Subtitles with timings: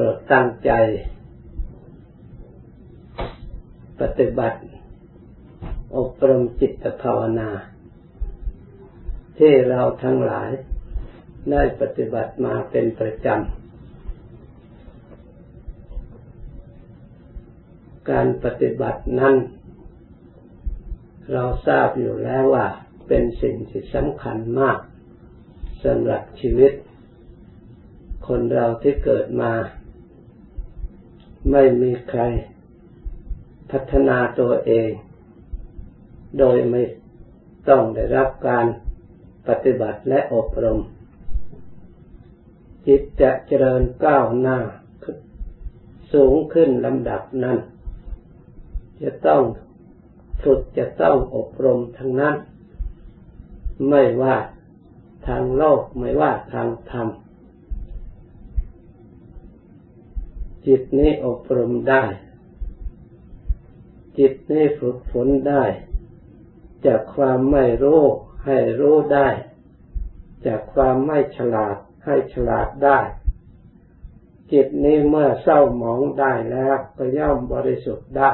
[0.00, 0.70] รดตั้งใจ
[4.00, 4.58] ปฏิบัติ
[5.96, 7.50] อบรมจิตภาวนา
[9.38, 10.50] ที่เราทั้งหลาย
[11.50, 13.60] ได้ปฏิบัติมาเป็นประจำ
[18.10, 19.34] การปฏิบัตินั้น
[21.32, 22.66] เราทราบอยู่แล้วว่า
[23.08, 24.78] เป็นสิ่งที่สำคัญมาก
[25.84, 26.72] สำหรับชีวิต
[28.28, 29.52] คนเราที่เกิดมา
[31.50, 32.22] ไม่มีใคร
[33.70, 34.90] พัฒนาตัวเอง
[36.38, 36.82] โดยไม่
[37.68, 38.66] ต้องได้รับการ
[39.48, 40.80] ปฏิบัติและอบรม
[42.86, 44.58] จิตจะเจริญก้าวหน้า
[46.12, 47.58] สูงขึ้นลำดับนั้น
[49.02, 49.42] จะต้อง
[50.42, 52.36] ฝึกจะต้องอบรมทั้งนั้น
[53.88, 54.36] ไม่ว่า
[55.26, 57.08] ทางโลกไม่ว่าทางธรรม
[60.66, 62.04] จิตนี้อบรมได้
[64.18, 65.64] จิตนี้ฝึกฝนได้
[66.86, 68.02] จากความไม่รู้
[68.46, 69.28] ให้รู้ได้
[70.46, 72.98] จากความไม่ฉลาดให้ฉลาดได้
[74.52, 78.32] จิตนี้เมื่อเศร้าหมองได้แล้วก็ย่อมบริสุทธิ์ได้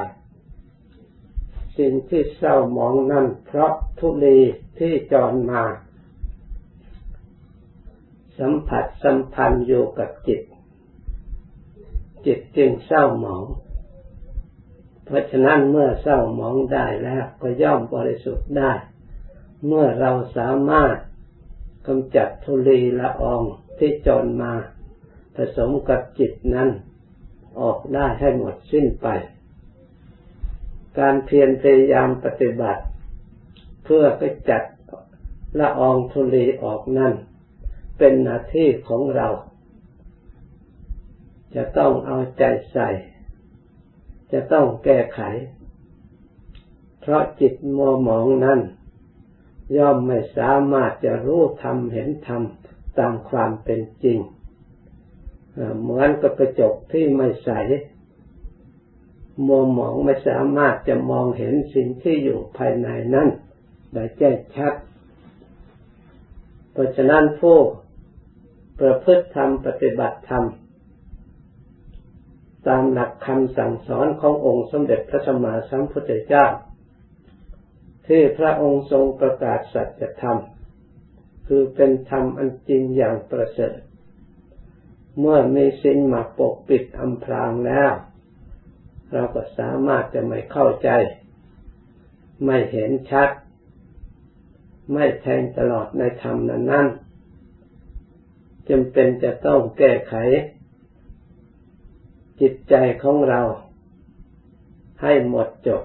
[1.79, 4.39] สิ่งที่เศร้าหมองนั่นเพราะทุลี
[4.79, 5.65] ที่จรมา
[8.39, 10.41] สัมผัสสัมพันธ์อยู่กับจิต
[12.27, 13.45] จิตจึงเศร้าหมอง
[15.05, 18.73] เพราะฉะนั้นเมื่อเศร้าหมองได้แล้วก็ย่อมบริสุทธิ์ได้
[19.67, 20.97] เมื่อเราสามารถ
[21.87, 23.43] กำจัดทุลีละออง
[23.79, 24.53] ที่จรมา
[25.37, 26.69] ผสมกับจิตนั้น
[27.61, 29.07] ออกได้ให้หมดสิ้นไป
[30.99, 32.83] การเพียรพยายามปฏิบัติ
[33.85, 34.63] เพื่อไปจัด
[35.59, 37.15] ละอองทุลีออกนั่น
[37.99, 39.29] เป็นหน้าที่ของเรา
[41.57, 42.89] จะต้องเอาใจใส่
[44.33, 45.21] จะต้องแก้ไข
[47.01, 48.61] เพราะจิตมัวหมองนั้น
[49.77, 52.43] ย่อมไม่สามารถจะรู้ธรรมเห็นธรรม
[52.99, 54.19] ตามความเป็นจริง
[55.81, 57.51] เหมือนกับกระจกที่ไม่ใส
[59.47, 63.29] มัวหมองไม่สามารถจะมองเห็นสิ่งที่อยู่ภายในนั้น
[63.93, 64.75] ได้แจ้งชัด
[66.73, 67.59] เพราะฉะนั้นผู้
[68.81, 70.45] ประพฤติธรรมปฏิบัติธรรม
[72.69, 76.47] ตามหลักคำสั่งสอนขององค์สมเด็จพระสัมมาสัมพุทธเจ้า
[78.07, 80.39] ที่พระองค์ทรงประกาศสัจธรรม
[81.47, 83.79] คือเป็นธรรมอันจริงอย่างประเสริฐ
[85.19, 87.93] เมื่อมีสิ่งมาปกปิดอำพรางแล้ว
[89.13, 90.91] เราก็สามารถจะไม่เข้าใจ
[92.45, 93.31] ไม่เห็นชัด
[94.93, 96.87] ไม่แทงตลอดในธรรมนั้น
[98.69, 100.15] จำเป็นจะต้องแก้ไข
[102.41, 103.41] จิตใจของเรา
[105.03, 105.83] ให้หมดจด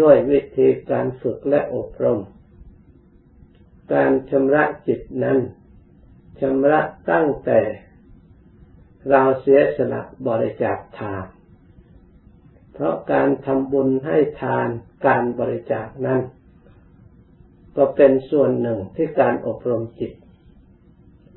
[0.00, 2.20] ด้วยวิธีการฝึกและอบรม
[3.92, 5.38] การชำระจิตนั้น
[6.40, 6.80] ชำระ
[7.10, 7.60] ตั้งแต่
[9.10, 11.24] เราเสียสละบริจาคทาน
[12.72, 14.68] เพราะการทำบุญให้ทาน
[15.06, 16.20] การบริจาคนั้น
[17.76, 20.12] ก็เป็นส่วนหนึ่งที่การอบรมจิต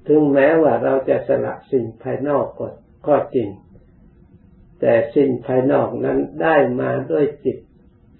[0.07, 2.67] ถึงแม้ว่าเราจะสละสิ่งภายนอกก็
[3.07, 3.49] ก็จริง
[4.79, 7.57] แต่สิ่งภายนอกนั้นได้มาด้วยจิต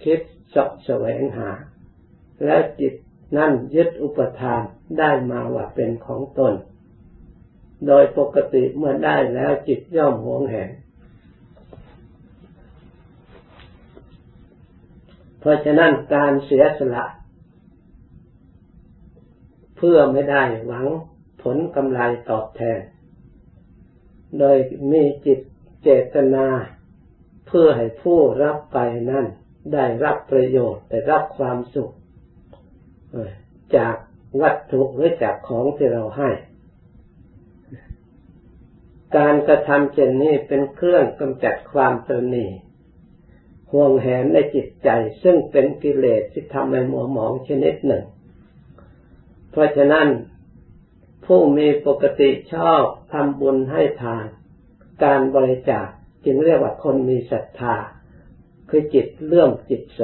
[0.04, 0.20] คิด
[0.54, 1.50] สอบแสวงหา
[2.46, 2.94] และจิต
[3.38, 4.62] นั่นยึดอุปทาน
[5.00, 6.54] ได้มาว่าเป็นของตน
[7.88, 10.70] โดยปกติเมื่อได้แล้วจิตย่อมหวงแหน
[15.40, 17.06] เพราะฉะนั้นการเสียสละ
[19.78, 20.88] เพื่อไม่ได้หวัง
[21.42, 22.80] ผลกำไรตอบแทน
[24.40, 24.58] โดย
[24.92, 25.40] มีจิต
[25.84, 26.48] เจตนา
[27.48, 28.78] เพื่อให้ผู้รับไป
[29.12, 29.26] นั่น
[29.74, 31.92] ได้รับประโยชน์ได้รับความสุข
[33.76, 33.96] จาก
[34.42, 36.30] วัตถุหรือจากของที่เราให้
[39.18, 42.48] การกระทำเช่นนี้เป็นเครื่องกำจัดความตรณี
[43.72, 44.90] ห่วงแหนในจิตใจ
[45.24, 48.04] ซึ่งเป็นกิเลสที่ทำให้มัวหมองชนิดหนึ่ง
[49.52, 50.08] เพราะฉะนั้น
[51.32, 52.84] ผู้มีปกติชอบ
[53.14, 54.26] ทำบุญให้ทาน
[55.04, 55.88] การบริจาค
[56.26, 57.76] จึงเรียกว่าคนมีศรัทธา
[58.70, 60.04] คือจิตเลื่อมจิตใส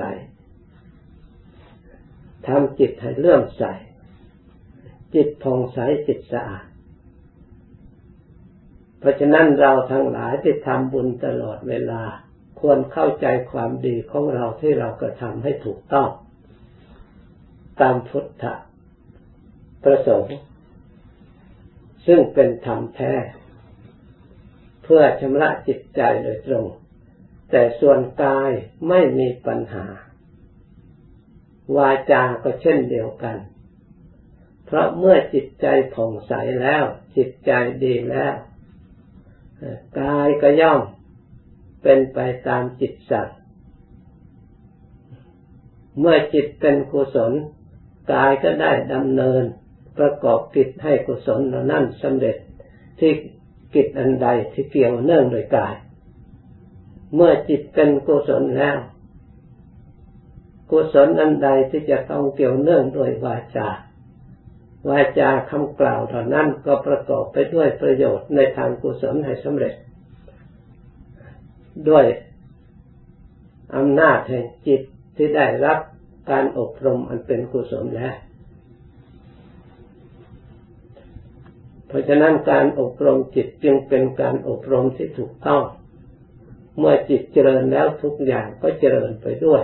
[2.48, 3.64] ทำจิตให้เลื่อมใส
[5.16, 6.66] จิตผ่องใสจิตสะอาด
[9.00, 12.04] เพราะฉะนั้นเราทั้งหลายที่ทำบุญตลอดเวลา
[12.60, 16.10] ควรเข้าใจความดีของเราที่เรากระทำให้ถูกต้อง
[17.82, 18.44] ตามพุทธ
[19.84, 20.38] ประสงค์
[22.06, 23.14] ซึ่งเป็นธรรมแท้
[24.84, 26.68] เพื่อชำระจิตใจโดยตรง
[27.50, 28.52] แต่ส่วนกาย
[28.90, 29.86] ไม่มีปัญหา
[31.76, 33.38] วาจาก็เช่นเดียวกัน
[34.66, 36.84] เพราะเมื่อจิตใจผ่องใสแล้ว
[37.18, 37.52] จิตใจ
[37.84, 38.34] ดีแล้ว
[40.00, 40.82] กายก็ย่อม
[41.84, 43.40] เป็นไปตามจิตสัตว์
[46.00, 47.34] เมื่อจิตเป็นกุศล
[48.14, 49.44] กายก็ได้ดำเนิน
[49.98, 52.38] ประกอบกิจให้กุศลนั้นสำเร็จ
[53.00, 53.12] ที่
[53.76, 55.76] กิจอันใดที่เกี่ยวเนื่องโดยกาย
[57.16, 58.78] เมื่อจิตเป็นกุศลแล้ว
[60.72, 63.70] กุศลอันใดที่จะต้องเกี่ยวเนื่องโดยวาจา
[64.90, 69.74] วาจาคำกล่าวเท่านั้นก็ประกอบไปด้วยประโยชน์ในทางกุศลให้สำเร็จ
[71.90, 72.06] ด้วย
[73.76, 74.82] อำนาจแห่งจิต
[75.16, 75.80] ที่ได้รับ
[76.32, 78.16] การอบรมอันเป็นกุศลแล้ว
[81.88, 85.64] เพราะฉะนั้นการอบรมจิตจึงเป็นการอบรมที่ถูกต้อง
[86.78, 89.64] เมื่อจิตเจริญแล้วทุกอย่างก็เจริญไปด้วย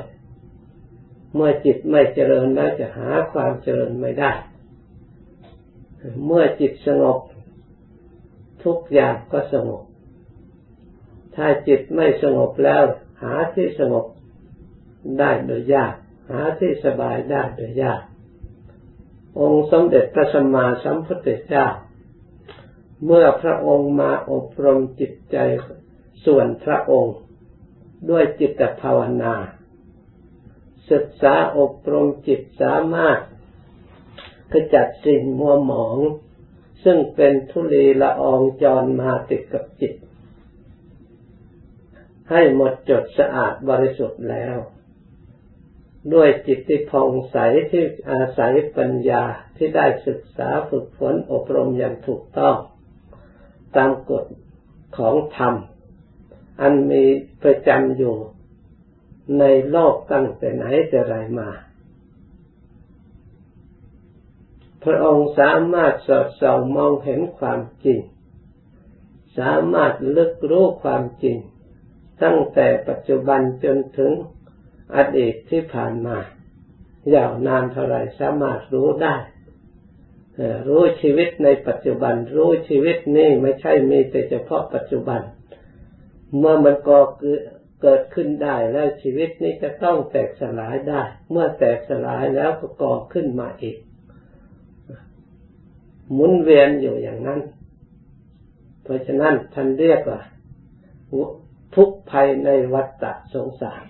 [1.35, 4.31] เมื่อจิตไม่เจริญแล้วจะหาความเจริญไม่ได้
[6.25, 7.19] เมื่อจิตสงบ
[8.63, 9.83] ทุกอย่างก็สงบ
[11.35, 12.83] ถ้าจิตไม่สงบแล้ว
[13.23, 14.05] หาที่สงบ
[15.19, 15.93] ได้โดยยาก
[16.29, 18.01] หาที่สบายได้โดยยาก
[19.39, 21.67] องค์สมเด็จพระสัมมาสัมพุทธเจ้า
[23.05, 25.37] เมื่อพระองค์มาอบรมจิตใจ
[26.25, 27.15] ส่วนพระองค์
[28.09, 29.35] ด้วยจิตภาวนา
[30.91, 33.19] ศึกษาอบรมจิตสามารถ
[34.51, 35.97] ขจัดสิ่งมัวหมอง
[36.83, 39.93] ซึ่งเป็นทุลีละอองจรมาติดกับจิต
[42.29, 44.57] ให้หมดจดสะอาดบริสุทธิ์แล้ว
[46.13, 47.37] ด้วยจิตที่ผ่องใส
[47.71, 49.23] ที่อาศัยปัญญา
[49.57, 52.57] ที่ได้ศึกษาฝึกฝนอบรมอย่างถูกต้อง
[53.75, 54.25] ตามกฎ
[54.97, 55.53] ของธรรม
[56.61, 57.03] อันมี
[57.43, 58.15] ประจำอยู่
[59.39, 61.49] ในโลกตั้งแต่ไหนแต่ไรมา
[64.83, 67.99] พระองค์สามารถสอดส่องมองเห็นความจริง
[69.37, 71.37] สามารถลึกรู้ความจริง
[72.23, 74.11] ตั้งแต่ปัจจุบันจนถึง
[74.95, 76.17] อดีตที่ผ่านมา
[77.15, 79.15] ยาวนานเท่าไรสามารถรู้ได้
[80.67, 85.21] รู้ชีวิตในปัจจุบัน รู้ชีวิตนี้ไม่ใช่มีแต่เฉพาะปัจจุบัน
[86.37, 86.99] เมื่อมันก่อ
[87.81, 91.01] เกิดขึ้นได้แล้วชีวิตนี้จะต้องแตกสลายได้
[91.31, 93.77] เมื่อแตกสลายแล้วก็ก่อขึ้นมาอีก
[96.13, 97.41] หมุนเวียนอยู่อย่างนั้น
[98.83, 100.21] เพราะฉะนั้นท่านเรียกว่า
[101.75, 103.83] ทุกภัยในวัฏฏะสงสาร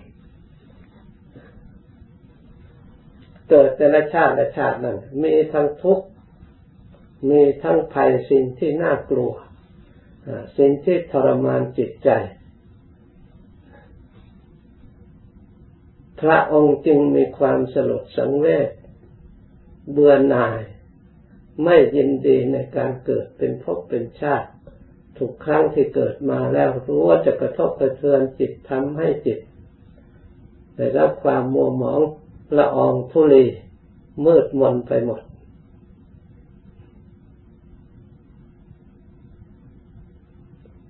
[3.50, 6.06] เกิดแต่ละชาติละชาตินั้นมีทั้งทุกข์
[7.28, 9.32] มีทั้งภัยสิ่งที่น่ากลัว
[10.56, 12.10] สิ่งที่ทรมานจิตใจ
[16.20, 18.70] พระองค์จึงมีความสลดสังเวช
[19.90, 20.60] เบื่อหน่าย
[21.64, 24.48] ไม่ยินดีในการเกิดเป็นภพเป็นชาติ
[25.18, 29.38] ทุกครั้งที่เกิดมาแล้วรู้ว่าจะกระทบกระเทือนจิตทำให้จิต
[30.76, 32.00] ได้รับความมัวหมอง
[32.56, 33.44] ละอองทุลี
[34.24, 35.20] มืดมนไปหมด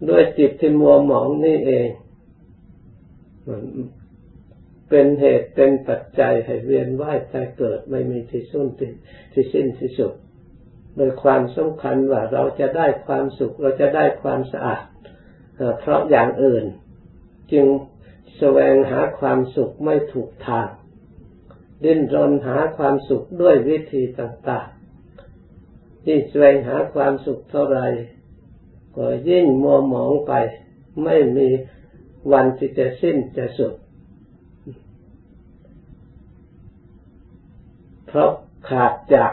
[0.08, 1.88] ด้วยจิตที่มัวหมองนี่เอง
[4.88, 8.68] เป็นเหตุเป็นปัจจัยให้เวียนว่ายตายเกิดไม่มีที่สุด
[9.32, 10.12] ที่สิ้นที่สุด
[10.96, 14.84] โดยความสำคัญว่าเราจะได้ความสุข เราจะได้ความสะอาด
[15.80, 16.64] เพราะอย่างอื่น
[17.52, 17.66] จึง
[18.38, 20.68] แสวงหาความสุขไม่ถูกทาง
[21.84, 27.80] ดิ้นรนหาความสุขด้วยวิธีต่างๆที่แสวงหาความสุขเท่าไร
[28.96, 30.32] ก็ยิ่งมัวหมองไป
[31.04, 31.48] ไม่มี
[32.32, 33.74] วันที่จะสิ้นจะสุด
[38.06, 38.30] เพราะ
[38.68, 39.32] ขาดจาก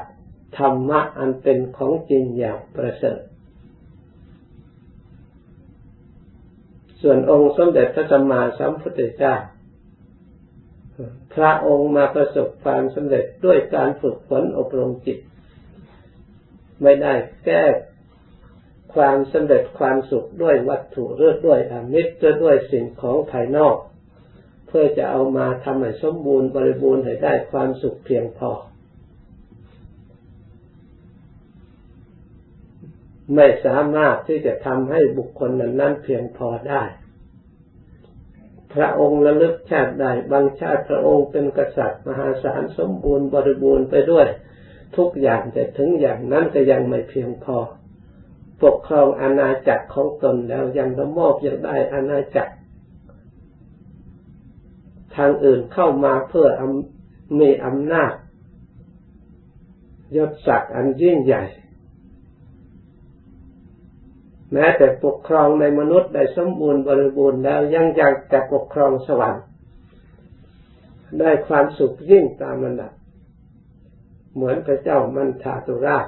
[0.57, 3.19] ธรรมะอันเป็นของจริงอย่างประเสริฐ
[7.01, 9.35] ส่วนองค์สมเด็จพระสัมมาสัมพุทธเจ้า
[11.33, 15.19] พระองค์มาประสบความสำเร็จด้วยการฝึกฝนอบรมจิต
[16.81, 17.13] ไม่ได้
[17.45, 17.63] แก้
[18.95, 22.11] ความสำเร็จความสุขด้วยวัตถุเรือด้วยอมิตร
[22.43, 23.75] ด้วยสิ่งของภายนอก
[24.67, 28.51] เพื่อจะเอามาทำให้สมบูรณ์บริบูรณ์ให้ได้ความสุขเพียงพอ
[33.35, 36.83] ไม่สามารถที่จะทำให้บุคคลนั้นนั้นเพียงพอได้
[38.73, 44.27] พระองค์ระลึกชาติใดบางชาติพระองค์เป็นกษัตริย์มหาศาลสมบูรณ์บริบูรณ์ไปด้วย
[44.97, 47.57] ทุกอย่างแต่ถึงอย่างนั้นก็ยังไม่เพียงพอ
[48.63, 52.53] ปกครองอาณาจักรของตนแล้วยังระมอบยังได้อาณาจักร
[55.15, 56.47] ทางอื่นเข้ามาเพื่อ
[57.39, 58.13] มีอำนาจ
[60.15, 61.43] ยศศักดิ์อันยิ่งใหญ่
[64.53, 69.45] แม้แต่ปกครองในมนุษย์ได้สมบูรณ์บริบูรณ์แล้วยังอยากจะปกครองสวรรค์
[71.19, 72.93] ได้ความสุขยิ่งตามระดับ
[74.33, 76.07] เหมือนพระเจ้ามันทาตุราช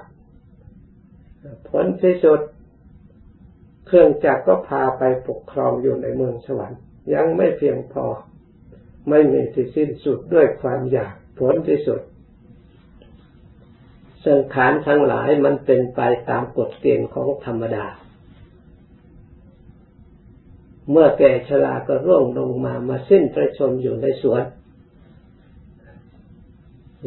[1.69, 2.39] ผลที่สุด
[3.87, 6.79] เครื่องจักรก็พาไปปกครองอยู่ในเมืองสวรรค์
[7.13, 8.05] ยังไม่เพียงพอ
[9.09, 12.01] ไม่มีที่สิ้นสุดด้วยความอยากผลที่สุด
[14.25, 17.85] สังขารทั้งหลายมันเป็นไปตามกฎเกณฑ์ของธรรมดา
[20.91, 24.43] เมื่อแก่ชราก็ร่วงลงมามาสิ้นประชมอยู่ในสวน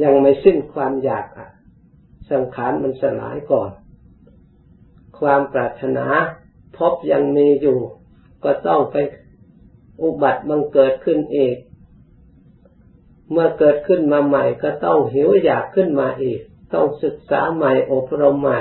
[0.03, 1.49] ยังไม่สิ้นความอยากอะ
[2.31, 3.71] สังขารมันสลายก่อน
[5.19, 6.07] ความปรารถนา
[6.77, 7.79] พบยังมีอยู่
[8.45, 8.97] ก็ต้องไป
[10.03, 11.55] อุบัติบังเกิดขึ้นเอง
[13.31, 16.41] เมื่อเกิดขึ้นมาใหม่ก็ต้องหิวอยากขึ้นมาอีก
[16.75, 18.61] ต้องศึกษาใหม่อบรมใหม่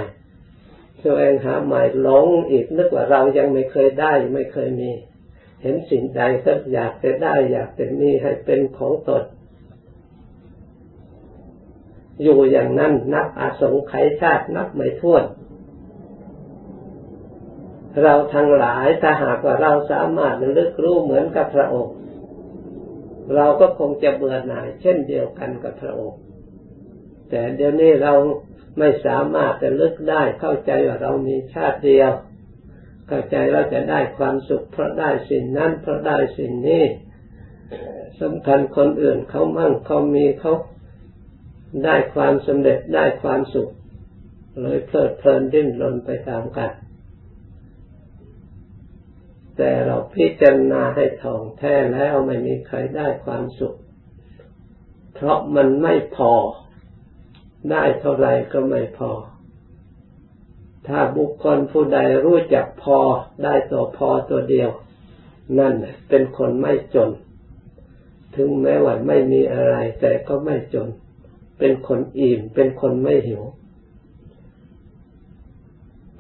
[1.02, 4.92] แสวงหาใหม่หลงอีกนึกว่าเรายังไม่เคยได้ไม่เคยมี
[5.62, 9.24] เห็นสิ่งใดก็อยากจะได้ อยากจะมีให้เป็นของตน
[12.24, 15.24] อยู่อย่างนั้นนับอาสงไขยชาตินับไม่ถ้วน
[18.02, 21.96] เราทั้งหลายถ้าหากว่าเราสามารถระลึกรู้เหมือนกับพระองค์
[23.36, 26.20] เราก็คงจะเบื่อหน่าย เช่นเดียวกันกับพระองค์
[27.30, 28.14] แต่เดี๋ยวนี้เรา
[28.80, 32.12] ไม่สามารถจะลึกได้เข้าใจว่าเรามีชาติเดียว
[33.08, 36.84] เข้าใจว่าจะได้ความสุขเพราะได้สิ่งนั้นเพราะได้สิ่งนี้
[38.22, 40.54] สำคัญคนอื่นเขามั่งเขามีเขา
[41.86, 43.70] ได้ความสำเร็จได้ความสุข
[44.62, 46.72] เลยเพลิดเพลินดิ้นรนไปตามกัน
[49.58, 53.76] แต่เราพิจารณาให้ท่องแท้แล้วไม่มีใครได้ความสุข
[55.14, 56.34] เพราะมันไม่พอ
[57.72, 59.12] ได้เท่าไรก็ไม่พอ
[60.88, 63.00] ถ้าบุคคลผู้ใดรู้จักพอ
[63.44, 64.70] ได้ตัวพอตัวเดียว
[65.60, 65.74] นั่น
[66.10, 67.10] เป็นคนไม่จน
[68.36, 70.88] ถึงแม้ว่าไม่มีอะไรแต่ก็ไม่จน
[71.60, 73.44] เป็นคนอิ่ม เป็นคนไม่หิว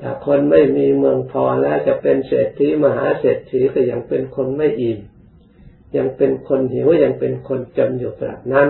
[0.05, 5.00] ถ้าคนไม่มีเมืองพอแล้วจะเป็นเศรษฐีมหาเศรษฐีก็ยังเป็นคนไม่อิ่ม
[5.98, 8.67] ยังเป็นคนหิวยังเป็นคนจนอยู่แบบนั้น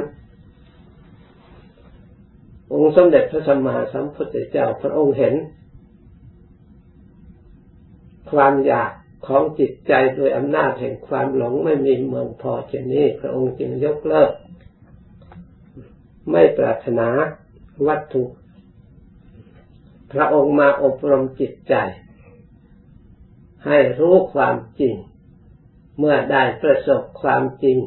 [2.73, 5.33] องค์สมเด็จพระสัมมาสัมพุทธเจ้าพระองค์เห็น
[8.31, 8.91] ความอยาก
[9.27, 14.31] ของจิตใจโดยอำนาจแห่งความหลงไม่มีเมืองพอเช่นนี้ พระองค์จึงยกเลิก
[16.31, 17.07] ไม่ปรารถนา
[17.87, 18.23] วัตถุ
[20.13, 21.75] พระองค์มาอบรมจิตใจ
[23.65, 24.95] ให้รู้ความจริง
[25.97, 27.77] เมื่อได้ประสบความจริง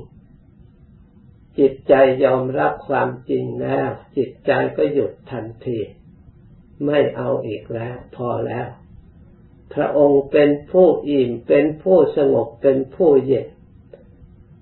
[1.59, 5.78] จิตใจยอมรับความจริงแล้ว จิตใจก็หยุดทันที
[6.87, 8.68] ไม่เอาอีกแล้ว พอแล้ว
[9.75, 13.49] พระองค์เป็นผู้อิ่มเป็นผู้สงบเป็นผู้เย็น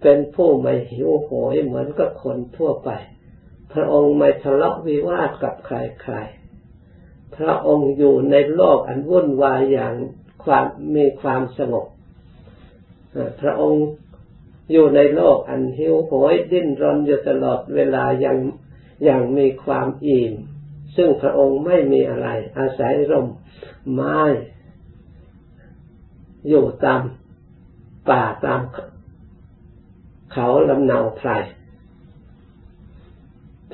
[0.02, 2.90] เป็นผู้ไม่หิวโหยเหมือนกับคนทั่วไป
[3.72, 6.43] พระองค์ไม่ทะเลาะวิวาทกับใครๆ
[7.38, 9.94] พระองค์อยู่ในโลกอันวุ่นวายอย่าง
[10.44, 11.86] ความมีความสงบ
[13.40, 13.86] พระองค์
[14.72, 18.36] อยู่ในโลกอันหิวโหยดิ้นรนอยู่ตลอดเวลาอยัง
[19.08, 20.34] ยังมีความอิ่ม
[20.96, 23.26] ซึ่งพระองค์ไม่มีอะไร อาศัยร่ม
[23.92, 24.20] ไม้
[26.48, 27.00] อยู่ตาม
[28.08, 28.60] ป่าตาม
[30.32, 31.30] เขาลำเนาไพร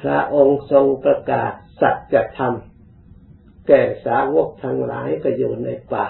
[0.01, 2.55] พระองค์ทรงประกาศสัจธรรม
[3.67, 6.07] แก่สาวกทั้งหลายก็อยู่ในป่า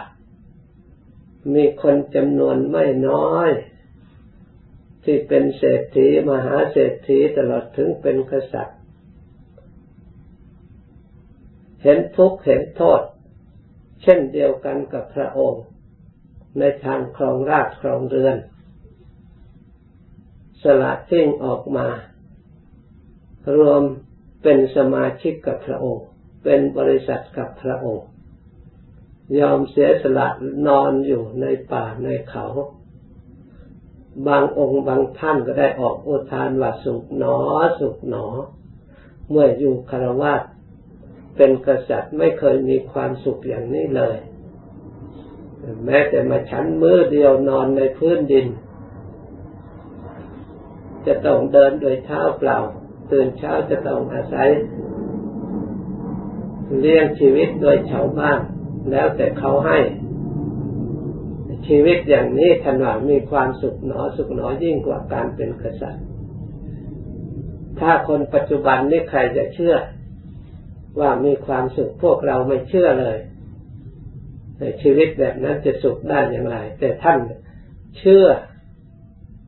[1.55, 3.51] มีคนจำนวนไม่น้อย
[5.05, 8.79] ที่เป็นเศรษฐีมหาเศรษฐีตลอดถึงเป็นกษัตริย์
[11.83, 13.03] เห็นทุกข์เห็นโทษ
[14.03, 15.65] เช่นเดียวกันกับพระองค์
[16.59, 18.37] ในทางครองราชครองเรือน
[20.63, 21.89] สละทิ้งออกมา
[23.57, 23.83] รวม
[24.43, 26.07] เป็นสมาชิกกับพระองค์
[26.43, 28.09] เป็นบริษัทกับพระองค์
[29.39, 30.29] ยอมเสียสละ
[30.67, 32.47] นอนอยู่ในป่าในเขา
[34.27, 37.39] บางองค์บางท่านก็ได้ออกอุทานว่าสุขหนอ
[37.81, 38.27] สุขหนอ
[39.31, 40.35] เมื่ออยู่คารวะ
[41.37, 44.17] เป็นกษัตริย์ไม่เคยมีความสุขอย่างนี้เลย
[45.85, 48.47] แม้แต่มาชั้นมือเดียวนอนในพื้นดิน
[51.07, 52.59] จะต้องเดินโดยเท้าเปล่า
[53.13, 54.49] ตื่นเช้าจะต้องอาศัย
[56.79, 58.41] เลี้ยงชีวิตโดยชาวบ้าน
[58.91, 59.79] แล้วแต่เขาให้
[61.67, 66.05] ชีวิตอย่างนี้ถนอมีความสุขหนอสุขหนอยิ่งกว่าการเป็นกษัตริย์
[67.81, 69.77] ถ้าคนปัจจุบันนี่ใครจะเชื่อ
[71.01, 73.19] ว่ามีความสุขพวกเราไม่เชื่อเลย
[74.83, 77.19] ชีวิตแบบนั้นจะสุขได้อย่างไร แต่ท่าน
[77.99, 78.27] เชื่อ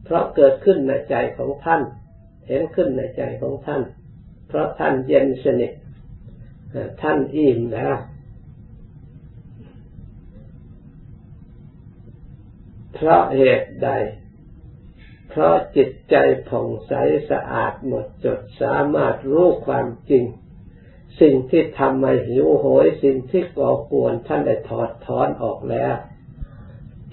[0.04, 1.82] เพราะเกิดขึ้นในใจของท่าน
[2.48, 3.82] เห็นขึ้นในใจของท่าน
[4.48, 5.72] เพราะท่านเย็นสนิท
[7.02, 7.96] ท่านอิ่มแล้ว
[12.94, 13.90] เพราะเหตุใด
[15.28, 16.16] เพราะจิตใจ
[16.48, 16.92] ผ่องใส
[17.30, 20.24] สะอาดหมดจดสามารถรู้ความจริง
[21.20, 25.94] สิ่งที่ทำให้หิวโหยสิ่งที่ก่อกวนท่านได้ถอดถอนออกแล้ว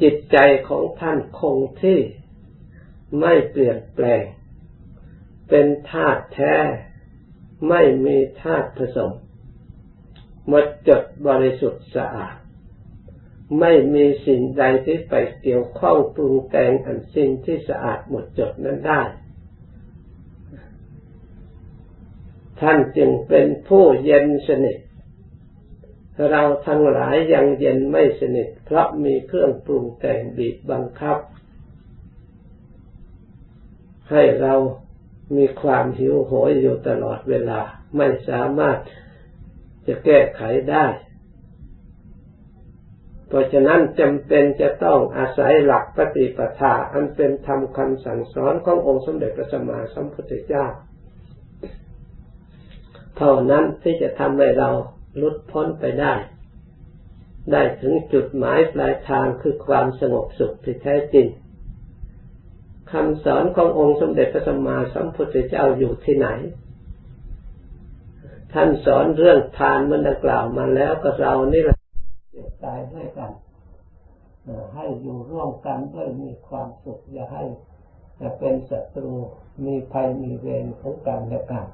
[0.01, 0.37] จิตใจ
[0.69, 1.99] ของท่านคงที่
[3.19, 4.23] ไม่เปลี่ยนแปลง
[5.49, 6.55] เป็นธาตุแท้
[7.69, 9.11] ไม่มีธาตุผสม
[10.49, 12.35] หมดจดบริสุทธิ์สะอาด
[13.59, 19.01] ไม่มีสิ่งใดที่ไปเกี่ยวข้องปรุงแต่งอันสิ่งที่สะอาดหมดจดนั้นได้
[22.61, 24.77] ท่านจึงเป็นผู้เย็นสนิท
[26.29, 31.17] เราทั้งหลายยังเย็นไม่สนิท เพราะมีเครื่องปรุงแต่งบีบบังคับ
[34.11, 34.53] ให้เรา
[35.35, 37.59] มีความหิวโหยอยู่ตลอดเวลา
[37.97, 38.77] ไม่สามารถ
[39.89, 40.41] จะแก้ไข
[40.71, 40.85] ได้
[43.27, 50.65] เพราะฉะนั้นจำเป็นจะต้องอาศัยหลักปฏิปทาอันเป็นธรรมคำสั่งสอนขององค์สมเด็จพระสัมมาสัมพุทธเจ้า
[53.17, 54.69] เท่านั้นที่จะทำให้เรา
[55.21, 56.13] ลุดพ้นไปได้
[57.51, 61.27] ได้ถึงจุดหมายปลายทางคือความสงบสุขที่แท้จริง
[62.91, 66.29] คำสอนขององค์สมเด็จพระสัมมาสัมพุทธเจ้าอยู่ที่ไหน
[68.53, 71.77] ท่านสอนเรื่องทานมันดังกล่าวมาแล้วก็เรานี่แหละ
[72.31, 73.31] เสียตายด้วยกัน
[74.73, 77.43] ให้อยู่ร่วมกันด้วยมีความสุขอย่าให้
[78.39, 79.13] เป็นศัตรู
[79.65, 81.65] มีภัยมีเวรของกันและกัน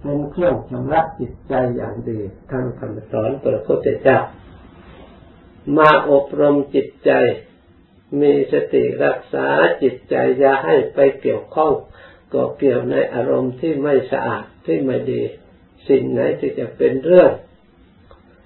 [0.00, 4.18] เป็นเครื่องชำระจิตใจอย่างดีท่านคำสอนพระพุทธเจ้า
[5.76, 7.10] มาอบรมจิตใจ
[8.20, 9.46] มีสติรักษา
[9.82, 11.72] จิตใจอย่าให้ไปเกี่ยวข้อง
[12.34, 15.22] ก็เกี่ยวในอารมณ์ที่ไม่สะอาดที่ไม่ดี
[15.88, 17.30] สิ่งไหนที่จะเป็นเรื่อง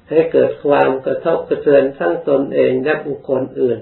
[0.09, 3.79] ให้เกิดความกระทบกระเทือนทั้งตนเองและบุคคลอื่น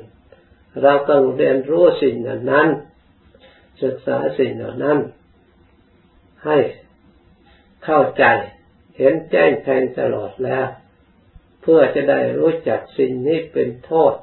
[0.82, 2.14] เราต้องเรียนรู้สิ่ง
[2.52, 2.68] นั้น
[3.82, 4.98] ศึกษาสิ่งเหล่านั้น
[6.44, 6.58] ให้
[7.84, 8.24] เข้าใจ
[8.96, 10.66] เห็นแจ้งแทงตลอดแล้ว
[11.62, 14.14] เพื่อจะได้รู้จักสิ่งนี้เป็นโทษ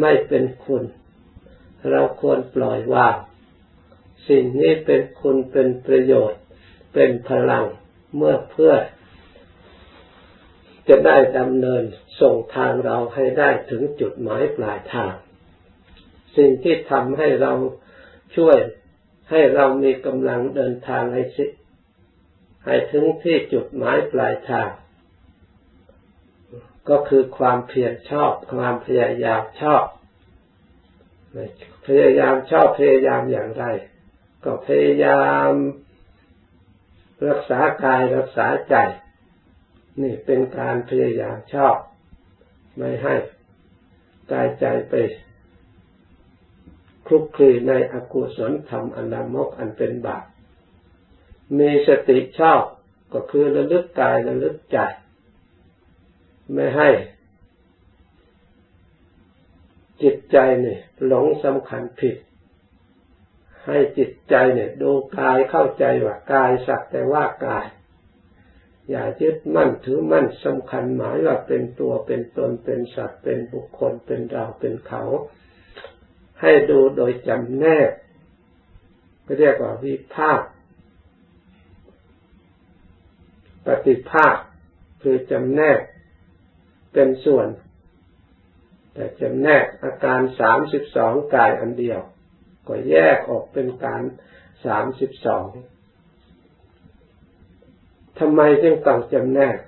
[0.00, 0.84] ไม่เป็นคุณ
[1.90, 3.16] เราควรปล่อยวาง
[4.28, 6.40] สิ่งนี้เป็นคุณเป็นประโยชน์
[6.94, 7.66] เป็นพลัง
[8.16, 8.74] เมื่อเพื่อ
[10.88, 11.82] จะได้ดำเนิน
[12.20, 15.14] ส่งทางเราให้ได้ถึงจุดหมายปลายทาง
[16.36, 17.52] สิ่งที่ทำให้เรา
[18.36, 18.56] ช่วย
[19.30, 21.46] ให้เรามีกำลังเดินทางให้สิ
[22.64, 24.68] ให้ถึงที่จุดหมายปลายทาง
[26.88, 29.84] ก็คือความเพียรชอบความพยายามชอบ
[31.86, 33.64] พยายามชอบพยายามอย่างไร
[34.44, 35.52] ก็พยายาม
[37.28, 38.76] รักษากายรักษาใจ
[40.02, 41.76] นี่เป็นการพยายามชอบ
[42.76, 43.14] ไม่ให้
[44.32, 44.94] กายใจไป
[47.06, 50.24] คลุกคลีในอกุศลธรรมอันลามกอันเป็นบาป
[51.58, 52.62] มีสติชอบ
[53.12, 54.78] ก็คือระลึกกายระลึกใจ
[56.52, 56.90] ไม่ให้
[60.02, 62.16] จิตใจนี่หลงสำคัญผิด
[63.66, 67.66] ให้จิตใจเนี่ยดูกายเข้าใจว่ากายสักแต่ว่ากาย
[68.90, 75.04] อย่ายึดมั่นถือมั่นสำคัญหมายว่าเป็นตัวเป็นตนเป็นสัตว์เป็นบุคคลเป็นเราเป็นเขา
[76.40, 77.90] ให้ดูโดยจำแนก
[79.38, 80.40] เรียกว่าวิภาค
[83.66, 84.36] ปฏิภาค
[85.02, 85.80] คือจำแนก
[86.92, 87.48] เป็นส่วน
[88.94, 92.00] แต่จำแนกอาการสามสิบสองกายอันเดียว
[92.68, 94.02] ก็แยกออกเป็นการ
[94.64, 95.46] สามสิบสอง
[98.18, 99.58] ทำไมจึงต้องจำแนก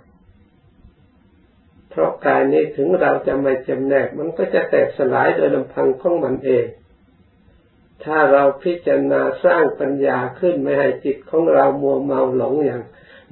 [1.90, 6.66] เพราะกายนี้ถึงเราจะไม่จำแนก มันก็จะแตกสลายโดยลำพังของมันเอง
[8.04, 12.82] ถ้าเราพิจารณาสร้างปัญญาขึ้นไม่ให้จิตของเรามัวเมาหลงอย่าง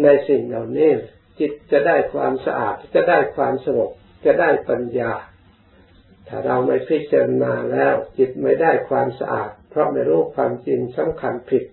[0.02, 0.90] ในสิ่งเหล่านี้
[1.38, 3.90] จิตจะได้ความสะอาดจะได้ความสงบ
[4.24, 5.12] จะได้ปัญญา
[6.28, 11.64] ถ้าเราไม่พิจารณาแล้ว จิตไม่ได้ความสะอาด ราะไม่รู้ความจริงสำคัญผิด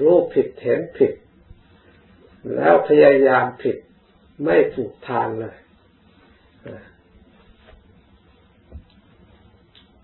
[0.00, 1.12] รู้ผิดเห็นผิด
[2.56, 3.76] แล้วพยายามผิด
[4.44, 5.56] ไม่ถูกทางเลย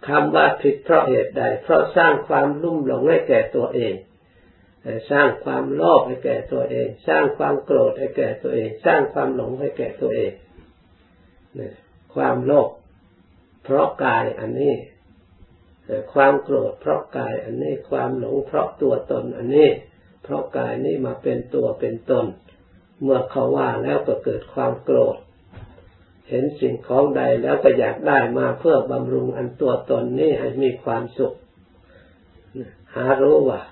[0.08, 3.94] คำว่าผิดเพราะเหตุใด เพราะสร้างความลุ่มหลงให้แก่ตัวเอง
[5.10, 10.32] สร้างความโลภให้แก่ตัวเอง สร้างความโกรธให้แก่ตัวเอง สร้างความหลงให้แก่ตัวเอง
[12.14, 12.68] ความโลภ
[13.64, 14.74] เพราะกายอันนี้
[16.12, 19.70] ความโกรธเพราะกายอันนี้ความหลงเพราะตัวตนอันนี้
[20.22, 22.26] เพราะกายนี้มาเป็นตัวเป็นตน
[23.02, 25.16] เมื่อเขาว่าแล้วก็เกิดความโกรธ
[26.28, 31.34] เห็นสิ่งของใดแล้วก็อยากได้มาเพื่อบำรุงอันตัวตนนี้ให้มีความสุข
[32.94, 33.62] หารู้ว่า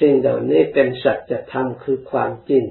[0.00, 2.64] สิ่งเหล่านี้เป็นสัจธรรมคือความจริง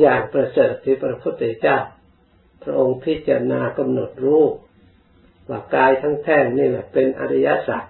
[0.00, 1.78] อย่างประเสริฐที่พระพุทธเจ้า
[2.62, 4.44] พระองค์พิจารณากำหนดรู้
[5.48, 7.84] ว่ากายทั้งแท่งนี่แหละเป็นอริยสัจ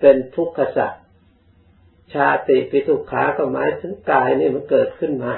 [0.00, 0.92] เป็นทุกขสัจ
[2.14, 5.34] ชาติปิทุกขาก็หมายถึงกายนี่มันเกิดขึ้นมา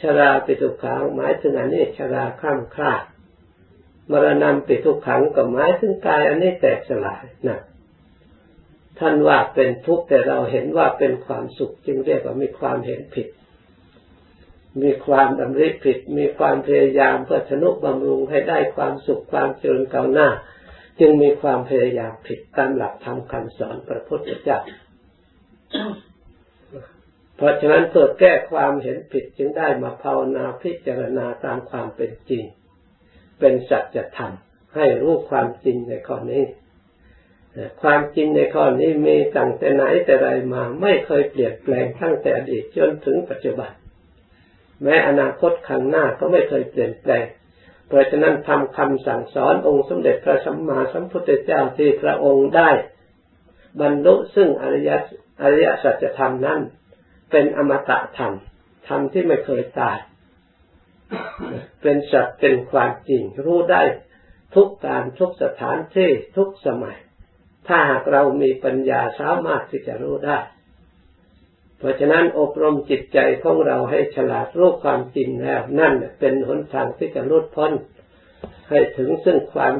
[0.00, 3.04] ชราปิทุกขังหมายถึงอันนี้ชราข้ามคลาด
[4.10, 7.60] มรณะปิทุกขังก็หมายถึงกายอันนี้แตกสลายนะ
[8.98, 13.26] ท่านว่าเป็นทุกข์แต่เราเห็นว่าเป็นความสุขจึงเรียกว่ามีความเห็นผิด
[14.80, 20.28] มีความดำริผิด มีความพยายามเพื่อชนุบำรุงให้ได้ความสุขความเจริญก้าวหน้า
[21.00, 24.58] จึงมีความพยายามผิดตามหลักธรรมคำสอนพระพุทธเจ้า
[27.36, 32.44] เพราะฉะนั้นเพื่อแก้ความเห็นผิดจึงได้มาภาวนาพิจารณาตามความเป็นจริง
[33.38, 34.32] เป็นสัจธรรม
[34.74, 36.44] ให้รู้ความจริงในข้อนี้
[37.82, 43.70] ความจริงในข้อนี้มีตั้งแต่ไหนแต่ไรมา ไม่เคยเปลี่ยนแปลงตั้งแต่อดีตจนถึงปัจจุบัน
[44.82, 47.26] แม้อนาคตข้างหน้าก็ไม่เคยเปลี่ยนแปลง
[47.88, 52.70] เพราะฉะนั้นทำคำสั่งสอนองค์สมเด็จพระสัมมาสัมพุทธเจ้าที่พระองค์ได้
[53.80, 54.90] บรรลุซึ่งอริย
[55.42, 56.60] อริยสัจธรรมนั้น
[57.30, 58.34] เป็นอมตะธรรม
[58.88, 59.98] ธรรมที่ไม่เคยตาย
[61.82, 63.82] เป็นสัตว์เป็นความจริงรู้ได้
[64.54, 66.98] ทุกการทุกสถานที่ทุกสมัย
[67.68, 70.38] ถ้าหากเรามีปัญญาสามารถที่จะรู้ได้
[71.82, 77.72] เพราะฉะนั้นอบรมจิตใจของเราให้ฉลาดรู้ความจริงแล้วนั่นเป็นหนทางที่จะลดพ้น
[78.68, 79.74] ให้ถึงซึ่งความ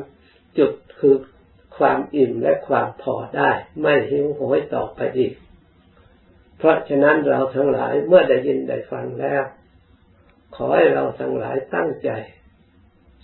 [0.59, 1.17] จุดคือ
[1.79, 5.35] ความอิ่มและความพอได้ ไม่หิวโหยต่อไปอีก
[6.59, 9.43] เพราะฉะนั้นเราทั้งหลายเมื่อได้ยินได้ฟังแล้ว
[10.57, 12.11] ขอให้เราทั้งหลายตั้งใจ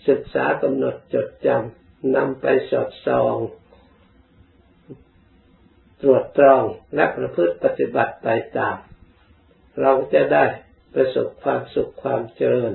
[0.08, 3.36] ศึกษากำหนดจดจำนำไปสอดส่อง
[6.02, 8.76] ตรวจตรองและประพฤติปฏิบัติไปตาม
[9.80, 10.44] เราจะได้
[10.94, 12.72] ประสบความสุขความเจริญ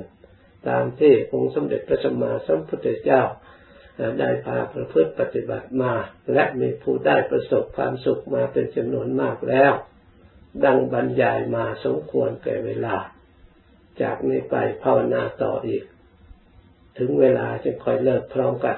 [0.68, 3.22] ตามที่องค์สมเด็จพระสัมมาสัมพุทธเจ้า
[4.20, 5.92] ได้พาประพฤติปฏิบัติมา
[6.32, 9.72] และมีผู้ได้ประสบความสุขมาเป็นจำนวนมากแล้ว
[10.64, 12.96] ดังบรรยายมาสมควรแก่เวลา
[14.02, 15.84] จากนี้ไปภาวนาต่ออีก
[16.98, 18.76] ถึงเวลาจะค่อยเลิกพร้อมกัน